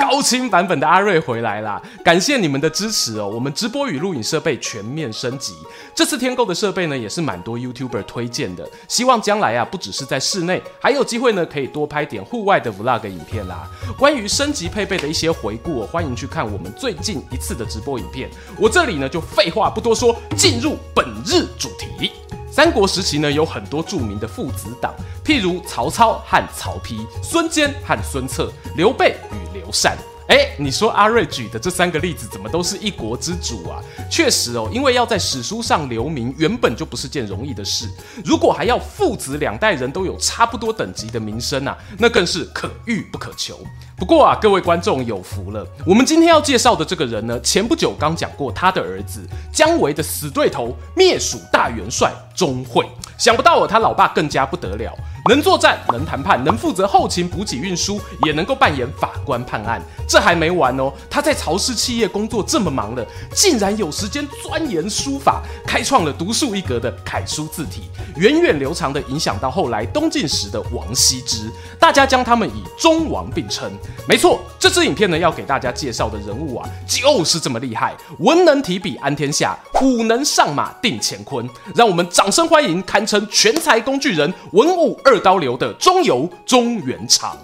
[0.00, 1.80] 高清版本的阿瑞回来啦！
[2.02, 3.28] 感谢你们的支持哦。
[3.28, 5.54] 我们直播与录影设备全面升级，
[5.94, 8.66] 这次天购的设备呢，也是蛮多 YouTuber 推荐的。
[8.88, 13.68] 希望将来啊，不只是在室内，还有机会呢，可以多拍点户外的 Vlog 影片啦。
[13.98, 18.30] 关于升级配备的一些回顾哦，欢迎去看我们最近一次的直播影片。
[18.58, 22.10] 我这里呢，就废话不多说，进入本日主题。
[22.52, 29.96] 三国时期呢，有很多著名的父子党，譬如曹操和曹丕、孙坚和孙策、刘备与刘禅。
[30.30, 33.82] 哎，你说阿瑞举的这三个例子，怎么都是一国之主啊？
[34.08, 37.88] 确实哦，因为要在史书上留名，原本就不是件容易的事。
[38.24, 43.58] 如果还要父子两代人都有差不多等级的名声啊，那更是可遇不可求。
[43.96, 52.86] 不过啊，各位观众有福了，我们今天要介绍的这个人呢，前不久刚讲过他的儿子姜维的死对头，灭蜀大元帅钟会。
[53.18, 54.96] 想不到哦，他老爸更加不得了。
[55.28, 59.80] 能作战，能谈判，能负责后勤补给运输，也能够扮演法官判案。
[60.08, 67.82] 这还没完哦，他在曹氏企业工作这么忙了，竟然有时间钻研书法，开创了独树一格的楷书字体，
[68.16, 71.50] 源远流长的影响到后来东晋时的王羲之。
[71.78, 73.70] 大家将他们以中王并称。
[74.08, 81.48] 没错，这支影片呢要给大家介绍的人物啊，就是这么厉害，文能提笔安天下，武能上马定乾坤。
[81.74, 87.36] 让我们掌声欢迎，堪称全才工具人，文武二二刀流的中游中原长。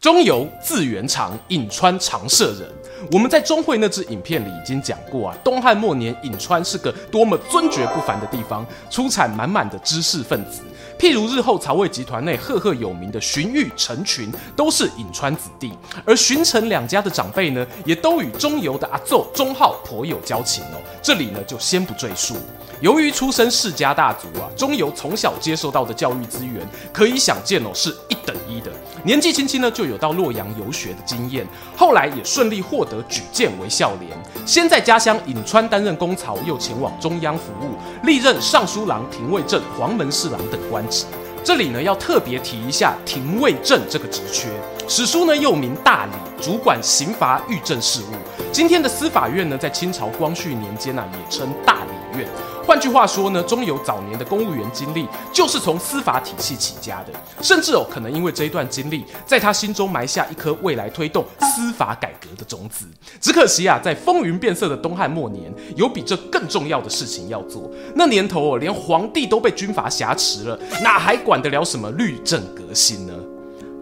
[0.00, 2.68] 中游字元长，颍川长社人。
[3.12, 10.62] 我们在中会那支影片里已经讲过啊，东汉末年颍川是个多么尊爵不凡的地方，出产满满的知识分子。
[10.98, 15.72] 譬如日后曹魏集团内赫赫有名的荀彧、陈群，都是颍川子弟。
[16.04, 20.82] 而荀陈两家的长辈呢，也都与中游的阿祖钟浩颇有交情哦。
[21.00, 22.34] 这里呢就先不赘述。
[22.80, 28.70] 由于出身世家大族啊，钟繇从小接受到的教育资源，可以想见哦，是一等一的。
[29.02, 31.46] 年纪轻轻呢，就有到洛阳游学的经验，
[31.76, 34.10] 后来也顺利获得举荐为孝廉。
[34.46, 41.04] 先在家乡颍川担任公曹，又前往中央服务，历任尚书郎、廷尉正、黄门侍郎等官职。
[41.42, 44.48] 这里呢，要特别提一下廷尉正这个职缺。
[44.88, 46.12] 史书呢又名大理，
[46.42, 48.14] 主管刑罚狱政事务。
[48.50, 52.26] 今天的司法院呢，在清朝光绪年间啊，也称大理院。
[52.66, 62.86] 换句话说呢，钟繇早年的公务员经历就是从司法体系起家的，甚至哦，可能因为这一段经历，在他心中埋下一颗未来推动司法改革的种子。
[63.20, 67.70] 只可惜啊，在风云变色的东汉末年，有比这更重要的事情要做。
[67.94, 73.12] 那年头哦，连皇帝都被军阀挟持了，哪还管得了什么律政革新呢？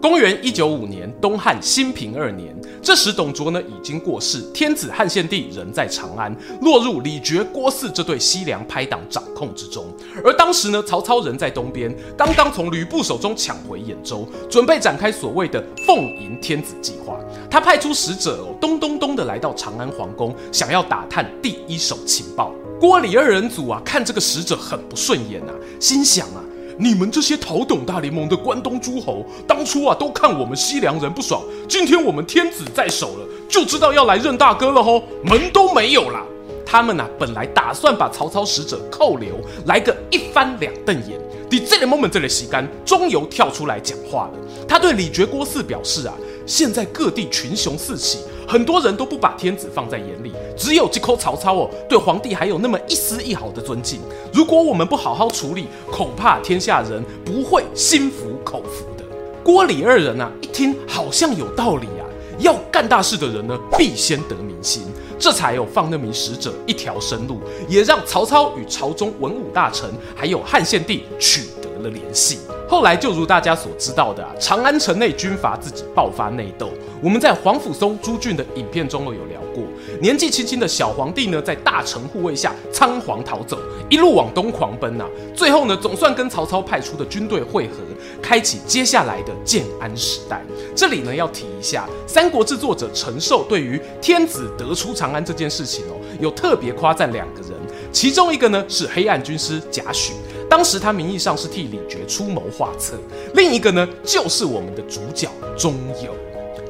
[0.03, 9.85] 公元一九五年，东汉兴平二年，这时董卓呢已经过世，天子汉献帝仍在长安，落入李傕、郭汜这对西凉拍党掌控之中。
[10.21, 17.17] 而当时呢，曹操人在东边，刚刚从吕布手中抢回兖州，准备展开所谓的奉迎天子计划。
[17.49, 22.51] 他派出使者哦，咚咚咚的来到长安皇宫，想要打探第一手情报。
[22.77, 26.43] 郭李二人组啊，看这个使者很不顺眼啊，心想啊。
[26.77, 36.23] 你们这些讨董大联盟的关东诸侯，当初啊都看我们西凉人不爽，今天我们天子在手了，就知道要来认大哥了吼，门都没有啦。
[36.65, 39.35] 他们啊本来打算把曹操使者扣留，
[39.65, 41.19] 来个一翻两瞪眼。
[41.49, 44.33] 第这个 moment 这里洗干，终于跳出来讲话了，
[44.67, 46.13] 他对李傕郭汜表示啊，
[46.45, 48.19] 现在各地群雄四起。
[48.45, 54.01] 很多人都不把天子放在眼里，只有这口曹操哦，对皇帝还有那么一丝一毫的尊敬。
[54.33, 59.03] 如果我们不好好处理，恐怕天下人不会心服口服的。
[59.43, 62.03] 郭李二人啊，一听好像有道理啊，
[62.39, 64.83] 要干大事的人呢，必先得民心，
[65.17, 67.39] 这才有放那名使者一条生路，
[67.69, 72.39] 也让曹操与朝中文武大臣还有汉献帝取得了联系。
[72.67, 76.69] 后来就如大家所知道的啊，长安城内军阀自己爆发内斗。
[77.01, 79.63] 我们在皇甫嵩、朱俊的影片中有聊过，
[80.01, 87.83] 年纪轻轻的小皇帝呢，在大臣护卫下仓皇逃走，一路往东狂奔呐、啊，最后呢，总算跟曹操派出的军队会合，
[88.21, 90.41] 开启接下来的建安时代。
[90.73, 97.51] 这里呢，要提一下，《三国志》作者陈寿对于天子得出长安这件事情哦，有特别夸赞两个人，
[97.91, 100.13] 其中一个呢是黑暗军师贾诩，
[100.53, 102.93] 当时他名义上是替李傕出谋划策；
[103.33, 105.27] 另一个呢，就是我们的主角
[105.57, 106.09] 钟繇。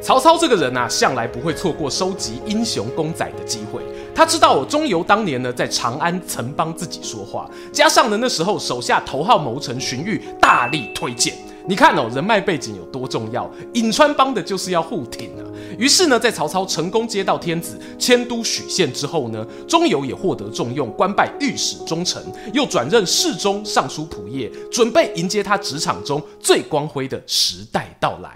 [0.02, 3.82] 曹操这个人啊，向来不会错过收集英雄公仔的机会。
[4.16, 15.44] 他知道钟繇当年呢在长安曾帮自己说话，加上呢那时候手下头号谋臣荀彧大力推荐，你看哦人脉背景有多重要，颍川帮的就是要护挺啊。
[15.78, 22.22] 于是呢，在曹操成功接到天子迁都许县之后呢，钟繇也获得重用，官拜御史中丞，
[22.54, 28.36] 又转任侍中、尚书仆射，准备迎接他职场中最光辉的时代到来。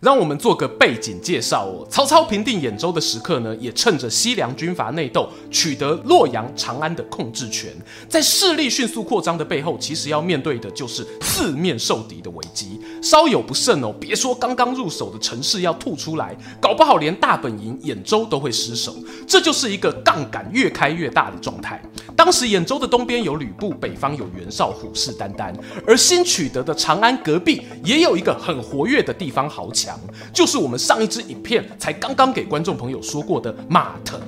[0.00, 1.86] 让我们做个背景介绍哦。
[1.90, 7.72] 曹操平定兖州的时刻呢，也趁着西凉军阀内斗，取得洛阳、长安的控制权。
[8.08, 12.80] 在势力迅速扩张的背后，其实要面对的就是四面受敌的危机。
[13.02, 18.94] 稍有不慎哦，别说刚刚入手的城市要吐出来，搞不好连大本营兖州都会失守。
[19.26, 21.82] 这就是一个杠杆越开越大的状态。
[22.14, 25.54] 当时兖州的东边有吕布，北方有袁绍虎视眈眈，
[25.86, 29.85] 而新取得的长安隔壁也有一个很活跃的地方豪强。
[30.32, 34.20] 就是我们上一支影片才刚刚给观众朋友说过的马腾。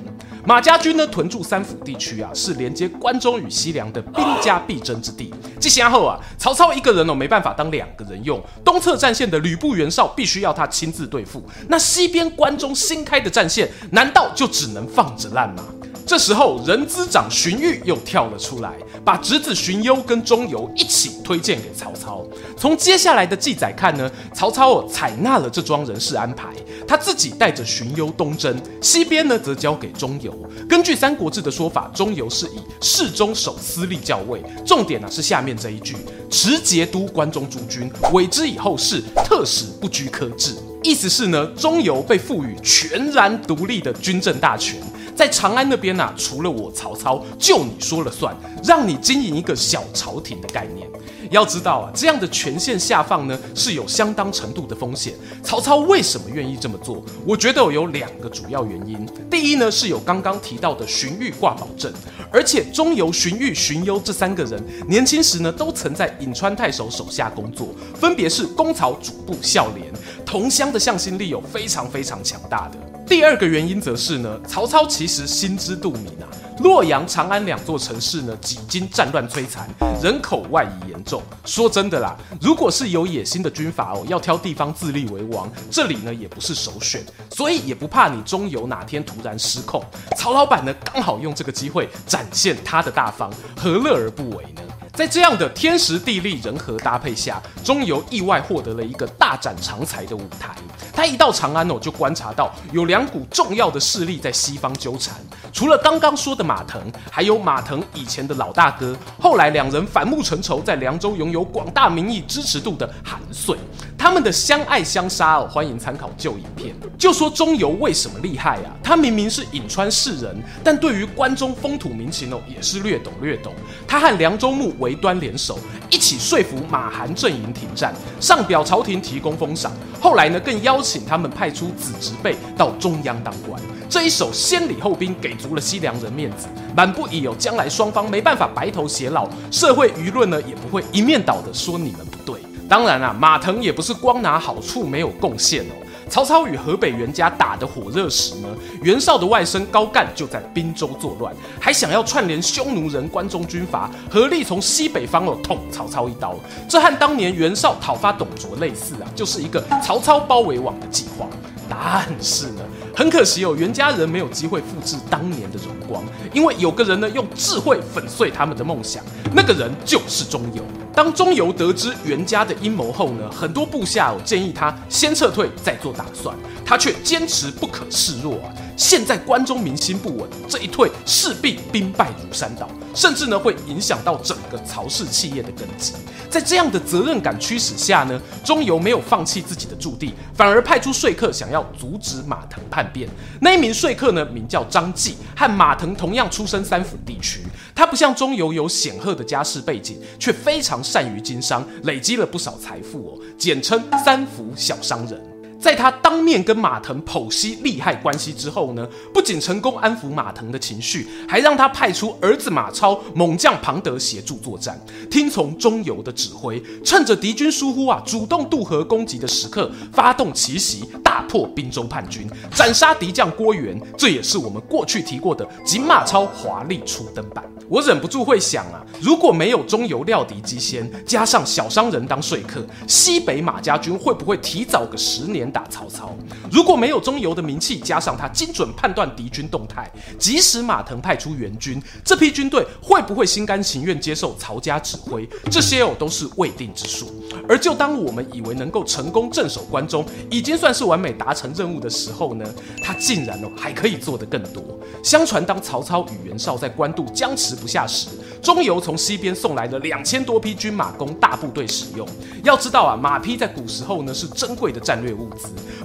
[0.45, 5.31] 马家军呢屯驻三辅地区啊，是连接关中与西凉的兵家必争之地。
[5.59, 11.43] 这先后啊，曹操一个人哦没办法当两个人用，东侧战线的吕布、袁绍必须要他亲自对付。
[11.67, 15.63] 那西边关中新开的战线，难道就只能放着烂吗？
[16.09, 18.73] 这时候，人资长荀彧又跳了出来，
[19.05, 22.25] 把侄子荀攸跟钟繇一起推荐给曹操。
[22.57, 26.47] 从接下来的记载看呢，曹操哦采纳了这桩人事安排，
[26.87, 30.31] 他自己带着荀攸东征，西边呢则交给钟繇。
[30.67, 35.95] 根据《三国志》的说法，钟繇是以侍中守司隶校尉，重点呢是下面这一句：
[36.27, 40.55] 持节都关中诸军，委之以后事，特使不拘科制。
[40.81, 44.75] 意思是呢，钟繇被赋予全然独立的军政大权。
[45.19, 48.33] 在长安那边呐、除了我曹操，就你说了算，
[48.63, 50.87] 让你经营一个小朝廷的概念。
[51.29, 55.13] 要知道啊，这样的权限下放呢，是有相当程度的风险。
[55.43, 57.03] 曹操为什么愿意这么做？
[57.27, 59.05] 我觉得有两个主要原因。
[59.29, 61.91] 第一呢，是有刚刚提到的荀彧挂保证，
[62.31, 69.91] 而且中游、荀彧、荀攸这三个人年轻时呢，都曾在颍川太守手下工作，分别是公曹主簿孝廉，
[70.25, 72.88] 同乡的向心力有非常非常强大的。
[73.09, 76.29] 第二个原因则是呢，曹操其实心知肚明啊，
[76.59, 79.67] 洛阳、长安两座城市呢，几经战乱摧残，
[79.99, 81.19] 人口外移严重。
[81.43, 89.83] 说真的啦，如果是有野心的军阀哦，要挑地方自立为王，这里呢也不是首选，所以也不怕你中游哪天突然失控。
[90.15, 94.61] 曹老板呢，刚好用这个机会展现他的大方，何乐而不为呢？
[94.99, 100.53] 在这样的天时地利人和搭配下，钟繇意外获得了一个大展长才的舞台。
[100.91, 105.15] 他一到长安哦，就观察到有两股重要的势力在西方纠缠。
[105.53, 113.55] 除了刚刚说的马腾，还有马腾以前的老大哥，后来两人反目成仇，在凉州拥有广大民意支持度的韩遂。
[113.99, 116.73] 他们的相爱相杀哦，欢迎参考旧影片。
[116.97, 118.71] 就说钟繇为什么厉害啊？
[118.81, 123.53] 他明明是颍川士人，但对于关中风土民情哦，也是略懂略懂。
[123.85, 125.59] 他和凉州牧韦端联手，
[125.89, 129.69] 一起说服马韩阵营停战，上表朝廷提供封赏。
[129.99, 133.61] 后来呢，更邀请他们派出子侄辈到中央当官。
[133.89, 142.38] 这一手先礼后兵，给足了西凉人面子，满不疑有将来双方没办法白头偕老，社会舆论呢也不会一面倒的说你们不对。
[142.69, 145.73] 当然啊，马腾也不是光拿好处没有贡献哦。
[146.07, 148.47] 曹操与河北袁家打得火热时呢，
[148.81, 156.35] 袁绍的外甥高干就在滨州作乱，还想要串联匈奴人、关中军阀，合力从西北方哦捅曹操一刀。
[156.67, 161.27] 这和当年袁绍讨伐董卓类似啊，就是一个曹操包围网的计划。
[161.69, 162.61] 但是呢，
[162.95, 169.03] 很可惜哦，袁家人没有机会复制当年的荣光，因为有个人呢用智慧粉碎他们的梦想，
[169.35, 170.61] 那个人就是钟繇。
[170.99, 178.51] 当钟繇得知袁家的阴谋后呢，很多部下哦建议他先撤退再做打算，他却坚持不可示弱啊。
[178.75, 185.93] 现在关中民心不稳，这一退势必兵败如山倒，甚至呢会影响到整个曹氏企业的根基。
[186.29, 193.09] 在这样的责任感驱使下呢，钟繇没有放弃自己的驻地，反而派出说客想要阻止马腾叛变。
[193.39, 197.41] 那一名说客呢，名叫张济，和马腾同样出身三辅地区。
[197.73, 205.38] 他不像钟繇有显赫的家世背景，却非常善于经商，累积了不少财富哦，简称三福小商人。
[205.59, 214.79] 在他当面跟马腾剖析利害关系之后呢，不仅成功安抚马腾的情绪，还让他派出儿子马超、猛将庞德协助作战，
[215.11, 222.25] 听从中游的指挥，趁着敌军疏忽啊，主动渡河攻击的时刻，发动奇袭，大破宾州叛军，
[222.55, 223.77] 斩杀敌将郭元。
[223.97, 227.43] 这也是我们过去提过的锦马超华丽出登版。
[227.67, 235.48] 我忍不住会想啊，如果没有中游料敌机先，加上小商人当说客，西北马家军会不会提早个十年？
[235.51, 236.15] 打曹操，
[236.51, 245.27] 如果没有钟繇的名气，加上他精准判断敌军动态，即使马腾派出援军，这批军队会不会心甘情愿接受曹家指挥？
[245.51, 247.11] 这些哦都是未定之数。
[247.47, 252.45] 而就当我们以为能够成功镇守关中，已经算是完美达成任务的时候呢，
[252.83, 254.63] 他竟然哦还可以做得更多。
[255.03, 258.09] 相传当曹操与袁绍在官渡僵持不下时，
[258.41, 262.07] 钟繇从西边送来了两千多匹军马供大部队使用。
[262.43, 265.29] 要知道啊，马匹在古时候呢是珍贵的战略物，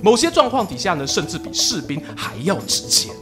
[0.02, 3.14] 某些状况底下呢，甚至比士兵还要值钱。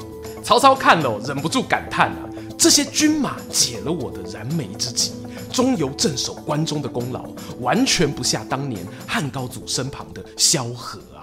[0.42, 5.12] 曹操看了，忍不住感叹啊，这些军马解了我的燃眉之急。
[5.52, 7.26] 中游镇守关中的功劳，
[7.60, 11.21] 完全不下当年汉高祖身旁的萧何啊。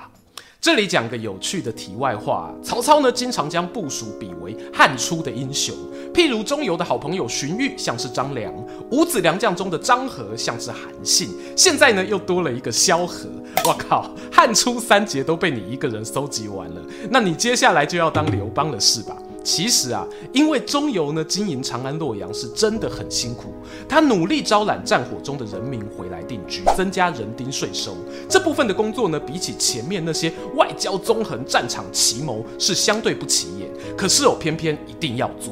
[0.62, 5.74] 这里讲个有趣的题外话，曹操呢经常将部署比为汉初的英雄，
[6.14, 8.54] 譬如中游的好朋友荀彧像是张良，
[8.92, 13.30] 五子良将中的张合像是韩信，现在呢又多了一个萧何。
[13.64, 19.16] 我靠，汉初三杰都被你一个人搜集完了，那你接下来就要当刘邦了是吧？
[19.50, 23.52] 其实啊，因为中游呢经营长安洛阳是真的很辛苦，
[23.88, 27.98] 他努力招揽战火中的人民回来定居，增加人丁税收。
[28.30, 35.52] 这部分的工作呢，比起前面那些外交纵横、战场奇谋是相对不起眼，可是哦，偏偏一定要做。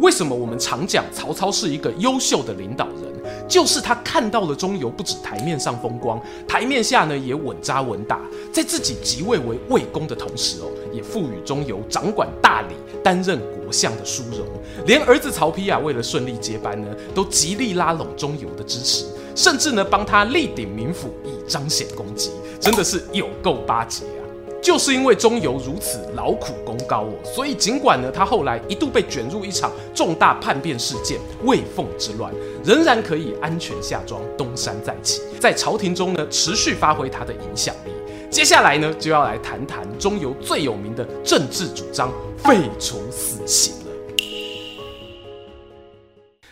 [0.00, 3.05] 为什么我们常讲曹操是一个优秀的领导人？
[3.48, 8.20] 就是他看到了钟繇不止台面上风光，台面下呢也稳扎稳打，
[8.52, 14.46] 在自己即位为魏公的同时哦，也赋予钟繇掌管大理、担任国相的殊荣。
[14.86, 24.04] 连儿子曹丕啊，为了顺利接班呢，都极力拉拢钟繇的支持，甚至呢帮他力鼎名府，以彰显功绩，真的是有够巴结！
[24.62, 32.32] 就是因为中游如此劳苦功高哦，所以尽管呢，他后来一度被卷入一场重大叛变事件——魏凤之乱，
[32.64, 37.92] 仍然可以安全下庄，东山再起，在朝廷中呢持续发挥他的影响力。
[38.28, 43.85] 接下来呢，就要来谈谈中游最有名的政治主张——废除死刑。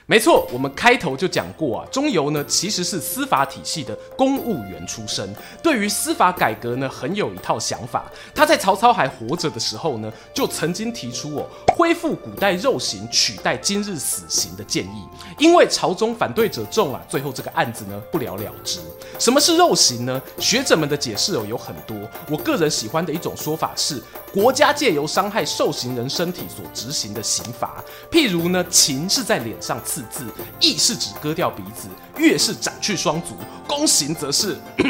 [0.06, 8.04] 没错，我们开头就讲过啊，钟繇呢其实是司法体系的公务员出身，对于司法改革呢很有一套想法。
[8.34, 15.08] 他在曹操还活着的时候呢，就曾经提出哦，恢复古代肉刑取代今日死刑的建议。
[15.38, 18.80] 因为朝中反对者众啊，最后这个案子呢不了了之。
[19.18, 20.20] 什么是肉刑呢？
[20.38, 21.96] 学者们的解释哦有很多，
[22.28, 24.02] 我个人喜欢的一种说法是，
[24.34, 27.82] 国家借由伤害受刑人身体所执行的刑罚。
[28.10, 29.80] 譬如呢，黥是在脸上。
[29.94, 30.26] 四字，
[30.58, 31.86] 意是指割掉鼻子，
[32.18, 34.58] 越是斩去双足，弓形则是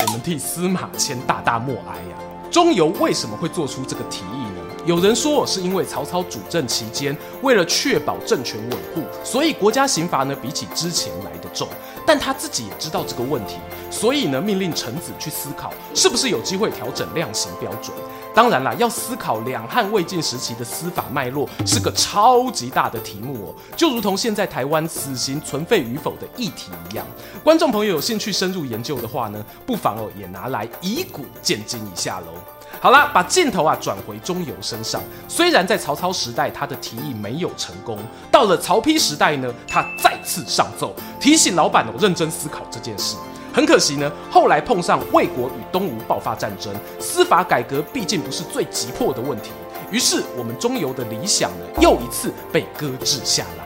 [0.00, 2.16] 我们替司马迁大大默哀呀、
[2.50, 4.47] 中游为什么会做出这个提议？
[4.86, 11.68] 有人说是因为曹操主政期间，为了确保政权稳固，所以国家刑罚呢比起之前来得重。
[12.06, 13.56] 但他自己也知道这个问题，
[13.90, 17.94] 所以呢命令臣子去思考，是不是有机会调整量刑标准。
[18.34, 27.04] 当然啦，要思考两汉魏晋时期的司法脉络是个超级大的题目哦，就如同现在台湾死刑存废与否的议题一样。
[27.42, 32.57] 观众朋友有兴趣深入研究的话呢，不妨哦也拿来以古鉴今一下喽。
[32.80, 37.98] 好啦，把镜头啊转回钟繇身上，虽然在曹操时代他的提议没有成功，
[38.30, 43.16] 到了曹丕时代呢，他再次上奏，提醒老板哦认真思考这件事。
[43.52, 49.50] 很可惜呢，后来碰上魏国与东吴爆发战争，司法改革毕竟不是最急迫的问题，
[49.90, 53.64] 于是我们钟繇的理想呢，又一次被搁置下来。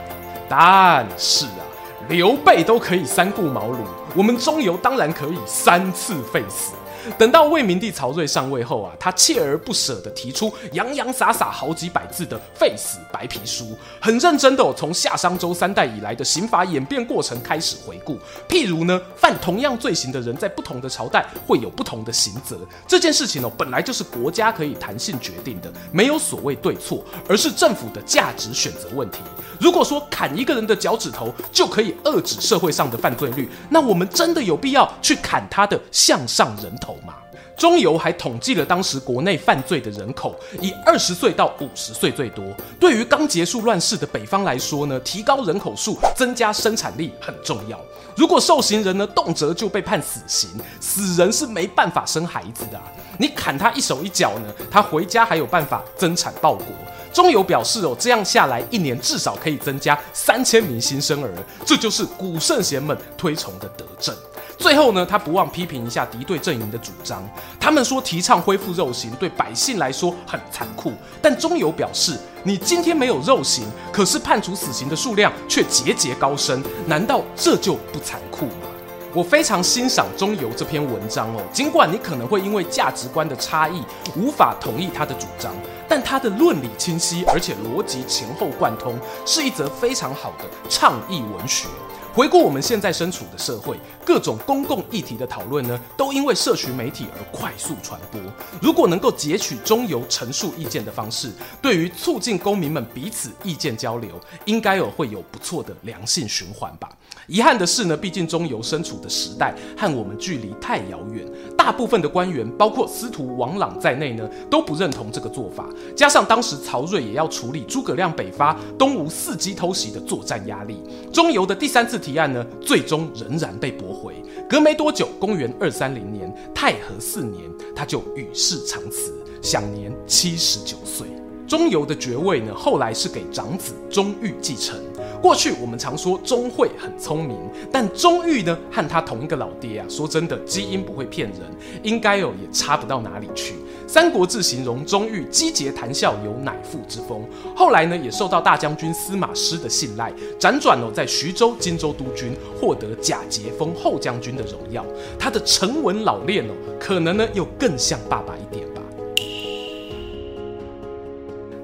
[0.49, 1.61] 但是啊，
[2.09, 3.77] 刘备都可以三顾茅庐，
[4.15, 6.71] 我们钟繇当然可以三次废死。
[7.17, 18.17] 等到魏明帝曹睿上位后啊，他锲而不舍地提出洋洋洒洒好几百字的废死白皮书，很认真的从夏商周三代以来的刑罚演变过程开始回顾。
[18.47, 22.57] 譬如呢，犯同样罪行的人在不同的朝代会有不同的刑责。
[22.87, 29.19] 这件事情哦，本来就是国家可以弹性决定的，没有所谓对错，而是政府的价值选择问题。
[29.59, 36.92] 如果说砍一个人的脚趾头就可以遏制社会上的犯罪率，那我们真的有必要去砍他的项上人头？
[37.05, 37.15] 嘛。
[37.55, 42.43] 中游还统计了当时国内犯罪的人口，以二十岁到五十岁最多。
[42.79, 47.79] 对于刚结束乱世的北方来说呢，提高人口数，增加生产力很重要。
[48.15, 52.79] 如果受刑人呢，动辄就被判死刑，死人是没办法生孩子的。
[53.19, 56.65] 你砍他一手一脚呢，他回家还有办法增产报国。
[57.13, 61.31] 中游表示哦，这样下来一年至少可以增加三千名新生儿，
[61.63, 64.15] 这就是古圣贤们推崇的德政。
[64.63, 67.21] 最后呢，他不忘批评一下敌对阵营的主张。
[67.59, 78.69] 他们说提倡恢复肉刑对百姓来说很残酷，但中游表示，你今天没有肉刑，可是判处死刑的数量却节节高升，难道这就不残酷吗？
[79.13, 83.83] 我非常欣赏中游这篇文章哦，尽管你可能会因为价值观的差异
[84.15, 85.53] 无法同意他的主张，
[85.89, 91.67] 但他的论理清晰，而且逻辑前后贯通，是一则非常好的倡议文学。
[92.15, 98.21] 回顾我们现在身处的社会，各种公共议题的讨论呢，都因为社群媒体而快速传播。
[98.61, 106.87] 如果能够截取中游陈述意见的方式，对于促进公民们彼此意见交流，应该有会有不错的良性循环吧。
[107.27, 111.25] 遗憾的是呢，毕竟中游身处的时代和我们距离太遥远，
[111.57, 115.69] 大部分的官员，包括司徒王朗在内呢，都不认同这个做法。
[115.95, 124.13] 加上当时曹叡也要处理诸葛亮北伐、东吴伺机偷袭的作战压力，中游的第三次提案呢，最终仍然被驳回。
[124.49, 127.41] 隔没多久，公元二三零年，太和四年，
[127.75, 131.07] 他就与世长辞，享年七十九岁。
[131.47, 134.75] 中游的爵位呢，后来是给长子钟毓继承。
[135.23, 137.37] 过去我们常说钟会很聪明，
[137.71, 141.39] 但钟毓呢和他同一个老爹啊，说真的，基因不会骗人，
[141.81, 143.53] 应该哦也差不到哪里去。
[143.87, 147.23] 《三国志》形容钟毓机节谈笑，有乃父之风。
[147.55, 154.85] 后来呢，也受到大将军司马师的信赖，辗转哦在徐州、荆州督军，获得假节封后将军的荣耀。
[155.17, 158.81] 他的沉稳老练哦，可能呢又更像爸爸一点吧。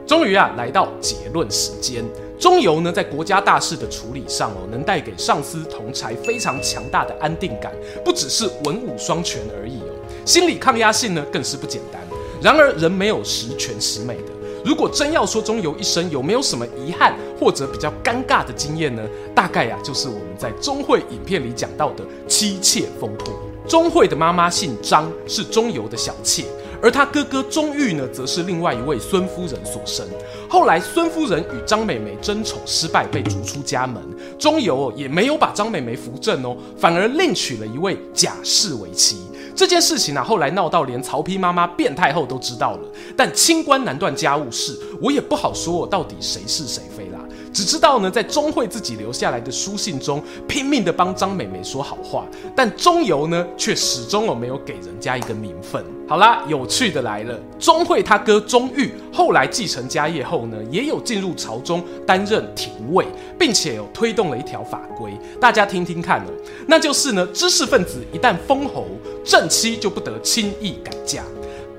[0.07, 2.05] 终于啊，来到结论时间。
[2.39, 9.93] 中油呢，在国家大事的处理上哦，能带给上司同侪非常强大的安定感，不只是文武双全而已哦，
[10.25, 12.01] 心理抗压性呢更是不简单。
[12.41, 14.31] 然而，人没有十全十美的。
[14.63, 19.01] 如果真要说中游一生有没有什么遗憾或者比较尴尬的经验呢？
[19.35, 23.33] 大概呀、就是我们在钟会影片里讲到的妻妾风波。
[23.67, 26.45] 钟会的妈妈姓张，是中游的小妾。
[26.81, 30.07] 而他哥哥钟毓呢，则是另外一位孙夫人所生。
[30.49, 34.01] 后来孙夫人与张美眉争宠失败，被逐出家门。
[34.37, 39.17] 钟繇哦也没有把张美眉扶正哦，反而另娶了一位贾氏为妻。
[39.55, 42.87] 这件事情啊，后来闹到连曹丕妈妈变太后都知道了。
[43.17, 47.19] 但清官难断家务事，我也不好说我到底谁是谁非啦。
[47.51, 55.83] 只知道呢，在钟会自己留下来的书信中，拼命的帮张美眉说好话，但中油呢，却始终哦没有给人家一个名分。
[56.07, 63.05] 好啦，有趣的来了，钟会他哥钟毓后来继承家业后呢，也有进入朝中担任廷尉，
[63.37, 66.29] 并且有推动了一条法规，大家听听看哦，
[66.67, 68.87] 那就是呢，知识分子一旦封侯，
[69.23, 71.23] 正妻就不得轻易改嫁。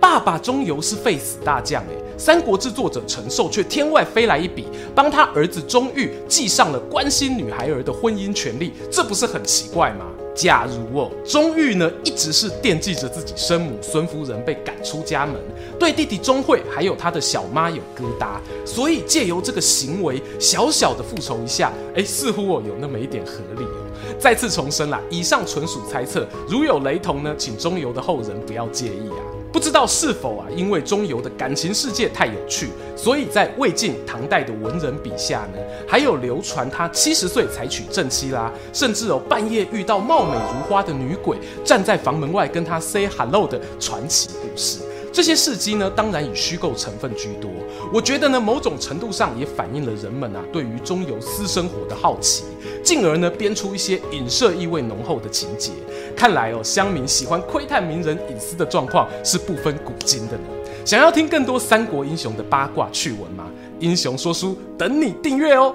[0.01, 10.05] 爸爸钟繇是废死大将诶，《三国志》作者陈寿却天外飞来一笔，帮他儿子钟毓记上了关心女孩儿的婚姻权利，这不是很奇怪吗？
[10.35, 15.35] 假如哦，钟毓呢一直是惦记着自己生母孙夫人被赶出家门，
[15.79, 23.87] 对弟弟钟会还有他的小妈有疙瘩，所以借由这个行为小小的复仇一下，哎，似乎哦有那么一点合理哦。
[24.19, 29.40] 再次重申啦，以上纯属猜测，如有雷同呢，请钟繇的后人不要介意啊。
[29.53, 35.59] 不知道是否啊，因为中游的感情世界太有趣，所以在魏晋唐代的文人笔下呢，
[35.89, 44.81] 还有流传他七十岁才娶正妻啦，甚至有半夜遇到貌美如花的女鬼站在房门外跟他 say hello 的传奇故事。
[45.13, 47.51] 这些事迹呢，当然以虚构成分居多。
[47.93, 52.45] 我觉得呢，某种程度上也反映了人们啊对于中游私生活的好奇，
[52.83, 55.73] 进而呢编出一些影射意味浓厚的情节。
[56.17, 60.45] 看来哦，乡民喜欢窥探名人隐私的状况是不分古今的呢。
[60.85, 63.47] 想要听更多三国英雄的八卦趣闻吗？
[63.81, 65.75] 英雄说书等你订阅哦。